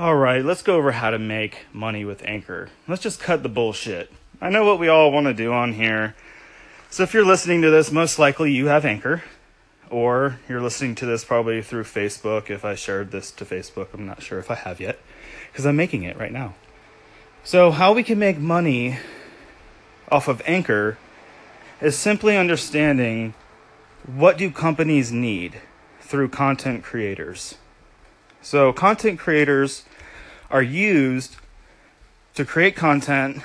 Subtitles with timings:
[0.00, 2.70] All right, let's go over how to make money with Anchor.
[2.88, 4.10] Let's just cut the bullshit.
[4.40, 6.14] I know what we all want to do on here.
[6.88, 9.22] So if you're listening to this, most likely you have Anchor,
[9.90, 12.48] or you're listening to this probably through Facebook.
[12.48, 14.98] If I shared this to Facebook, I'm not sure if I have yet,
[15.52, 16.54] because I'm making it right now.
[17.44, 18.96] So, how we can make money
[20.10, 20.96] off of Anchor
[21.82, 23.34] is simply understanding
[24.06, 25.60] what do companies need
[26.00, 27.56] through content creators.
[28.42, 29.84] So, content creators
[30.50, 31.36] are used
[32.34, 33.42] to create content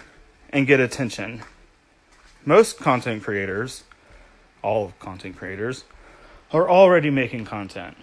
[0.50, 1.44] and get attention.
[2.46, 3.84] Most content creators,
[4.62, 5.84] all content creators,
[6.52, 7.98] are already making content.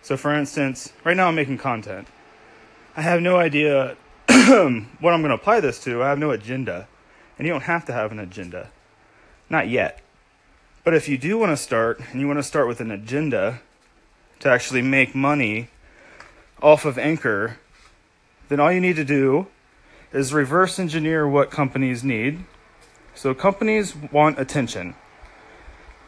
[0.00, 2.06] So, for instance, right now I'm making content.
[2.96, 3.96] I have no idea
[4.28, 6.02] what I'm going to apply this to.
[6.02, 6.86] I have no agenda.
[7.36, 8.70] And you don't have to have an agenda.
[9.50, 10.00] Not yet.
[10.84, 13.60] But if you do want to start, and you want to start with an agenda
[14.42, 15.68] to actually make money
[16.60, 17.58] off of Anchor,
[18.48, 19.46] then all you need to do
[20.12, 22.44] is reverse engineer what companies need.
[23.14, 24.96] So, companies want attention,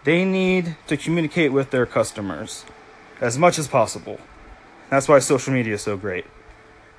[0.02, 2.64] they need to communicate with their customers
[3.20, 4.18] as much as possible.
[4.90, 6.26] That's why social media is so great.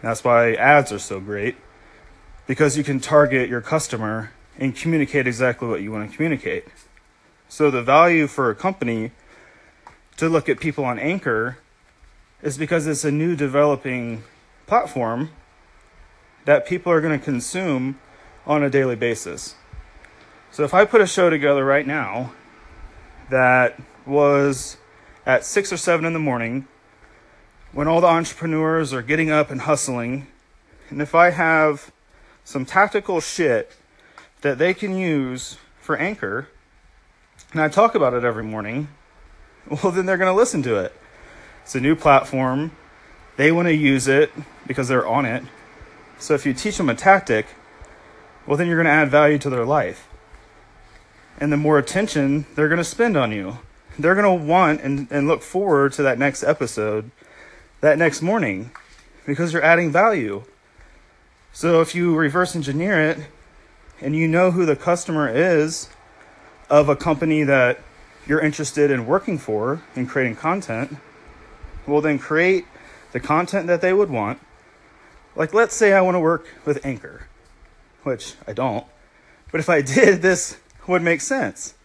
[0.02, 1.58] That's why ads are so great
[2.48, 6.66] because you can target your customer and communicate exactly what you want to communicate.
[7.50, 9.12] So, the value for a company
[10.18, 11.58] to look at people on Anchor
[12.42, 14.24] is because it's a new developing
[14.68, 15.32] platform
[16.46, 18.00] that people are going to consume
[18.46, 19.56] on a daily basis.
[20.52, 22.34] So if I put a show together right now
[23.30, 24.78] that was
[25.26, 26.68] at six or seven in the morning
[27.72, 30.28] when all the entrepreneurs are getting up and hustling,
[30.90, 31.92] and if I have
[32.44, 33.76] some tactical shit
[34.42, 36.48] that they can use for Anchor,
[37.52, 38.88] and I talk about it every morning,
[39.84, 40.94] well, then they're going to listen to it.
[41.64, 42.72] It's a new platform.
[43.38, 44.32] They want to use it
[44.68, 45.44] because they're on it.
[46.20, 47.48] So if you teach them a tactic,
[48.46, 50.08] well, then you're going to add value to their life.
[51.40, 53.60] And the more attention they're going to spend on you,
[54.00, 57.12] they're going to want and, and look forward to that next episode
[57.82, 58.72] that next morning
[59.26, 60.44] because you're adding value.
[61.52, 63.28] So if you reverse engineer it
[64.02, 65.90] and you know who the customer is
[66.70, 67.80] of a company that
[68.28, 70.98] you're interested in working for and creating content,
[71.86, 72.66] will then create
[73.12, 74.40] the content that they would want.
[75.36, 77.28] Like, let's say I want to work with Anchor,
[78.04, 78.86] which I don't,
[79.52, 81.76] but if I did, this would make sense.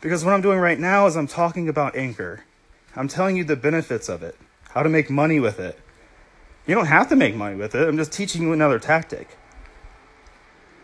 [0.00, 2.44] Because what I'm doing right now is I'm talking about Anchor.
[2.96, 4.36] I'm telling you the benefits of it,
[4.70, 5.78] how to make money with it.
[6.66, 9.36] You don't have to make money with it, I'm just teaching you another tactic.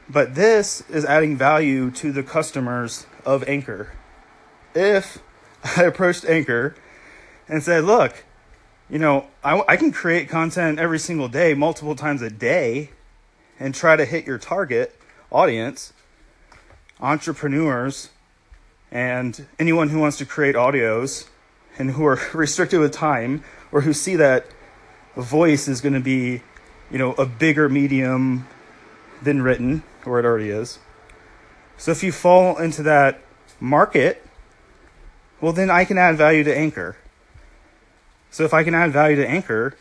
[0.08, 3.92] But this is adding value to the customers of Anchor.
[4.74, 5.22] If
[5.76, 6.74] I approached Anchor
[7.48, 8.24] and said, look,
[8.88, 12.90] you know, I, I can create content every single day, multiple times a day,
[13.58, 14.96] and try to hit your target
[15.30, 15.92] audience,
[17.00, 18.10] entrepreneurs,
[18.90, 21.28] and anyone who wants to create audios
[21.78, 24.46] and who are restricted with time or who see that
[25.16, 26.42] voice is going to be,
[26.90, 28.48] you know, a bigger medium
[29.22, 30.78] than written, or it already is.
[31.76, 33.20] So if you fall into that
[33.60, 34.26] market,
[35.40, 36.96] well, then I can add value to Anchor.
[38.30, 39.76] So if I can add value to Anchor,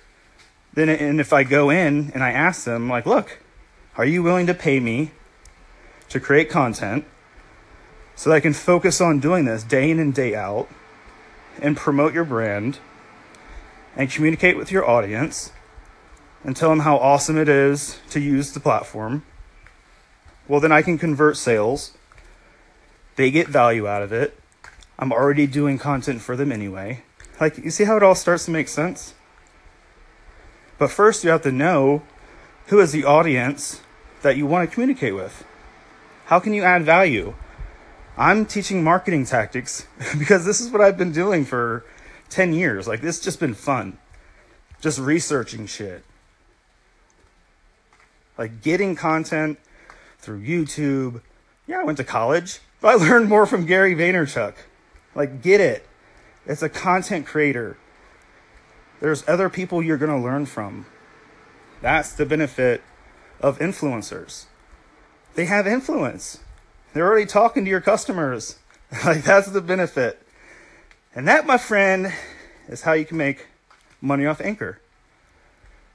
[0.74, 3.40] then and if I go in and I ask them like, look,
[3.98, 5.12] are you willing to pay me
[6.10, 7.06] to create content
[8.16, 10.68] so that I can focus on doing this day in and day out
[11.62, 12.80] and promote your brand
[13.96, 15.52] and communicate with your audience
[16.44, 19.24] and tell them how awesome it is to use the platform.
[20.48, 21.94] Well, then I can convert sales.
[23.16, 24.40] They get value out of it.
[25.02, 27.04] I'm already doing content for them anyway.
[27.40, 29.14] Like, you see how it all starts to make sense?
[30.78, 32.04] But first, you have to know
[32.68, 33.82] who is the audience
[34.24, 35.46] that you want to communicate with.
[36.26, 37.34] How can you add value?
[38.18, 39.88] I'm teaching marketing tactics
[40.20, 41.86] because this is what I've been doing for
[42.28, 42.86] 10 years.
[42.86, 43.98] Like, this just been fun.
[44.82, 46.04] Just researching shit.
[48.38, 49.60] Like, getting content
[50.18, 51.22] through YouTube.
[51.68, 54.56] Yeah, I went to college, but I learned more from Gary Vaynerchuk.
[55.20, 55.86] Like, get it.
[56.46, 57.76] It's a content creator.
[59.02, 60.86] There's other people you're going to learn from.
[61.82, 62.82] That's the benefit
[63.42, 64.46] of influencers.
[65.36, 66.40] They have influence.
[66.94, 68.60] They're already talking to your customers.
[69.06, 70.26] like that's the benefit.
[71.14, 72.14] And that, my friend,
[72.70, 73.48] is how you can make
[74.00, 74.80] money off Anchor.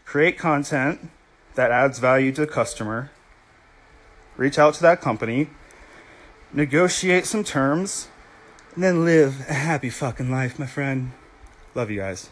[0.05, 1.09] Create content
[1.55, 3.11] that adds value to the customer.
[4.37, 5.49] Reach out to that company.
[6.53, 8.09] Negotiate some terms
[8.75, 11.12] and then live a happy fucking life, my friend.
[11.75, 12.31] Love you guys.